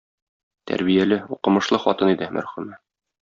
Тәрбияле, 0.69 1.19
укымышлы 1.37 1.81
хатын 1.87 2.13
иде, 2.17 2.31
мәрхүмә. 2.39 2.81